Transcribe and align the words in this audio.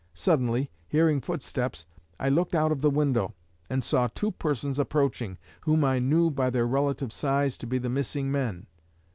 Suddenly 0.15 0.71
hearing 0.87 1.21
footsteps, 1.21 1.85
I 2.19 2.27
looked 2.27 2.55
out 2.55 2.71
of 2.71 2.81
the 2.81 2.89
window, 2.89 3.35
and 3.69 3.83
saw 3.83 4.07
two 4.07 4.31
persons 4.31 4.79
approaching, 4.79 5.37
whom 5.59 5.85
I 5.85 5.99
knew 5.99 6.31
by 6.31 6.49
their 6.49 6.65
relative 6.65 7.13
size 7.13 7.55
to 7.57 7.67
be 7.67 7.77
the 7.77 7.87
missing 7.87 8.31
men. 8.31 8.65